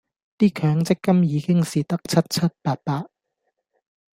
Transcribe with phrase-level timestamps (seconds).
[0.39, 3.05] 啲強積金已經蝕得七七八八